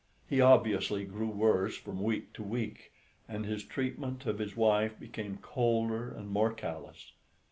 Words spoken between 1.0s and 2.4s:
grew worse from week